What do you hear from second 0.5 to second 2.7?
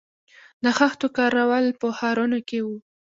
د خښتو کارول په ښارونو کې